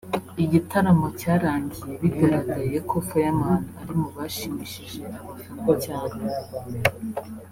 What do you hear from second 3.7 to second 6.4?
ari mu bashimishije abafana cyane